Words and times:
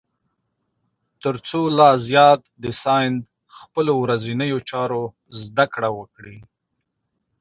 تر 1.23 1.35
څو 1.47 1.59
لا 1.77 1.89
زیات 2.07 2.41
د 2.63 2.65
ساینس 2.83 3.23
خپلو 3.59 3.93
ورځنیو 4.03 4.57
چارو 4.69 5.03
زده 5.43 5.65
کړه 5.73 5.89
وکړي. 5.97 6.37